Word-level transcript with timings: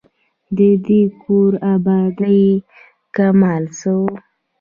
د 0.57 0.59
دې 0.85 1.01
کور 1.21 1.51
آبادۍ 1.73 2.43
کمال 3.15 3.63
څه 3.79 3.91
وو. 3.99 4.09